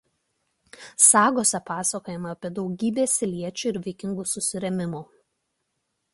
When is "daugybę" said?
2.57-3.07